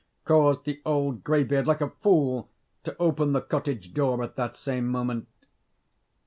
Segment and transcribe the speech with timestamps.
[0.25, 2.49] caused the old grey beard, like a fool,
[2.83, 5.27] to open the cottage door at that same moment.